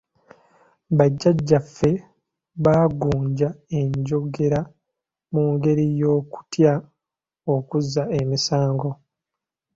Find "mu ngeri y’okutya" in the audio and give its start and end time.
5.33-6.73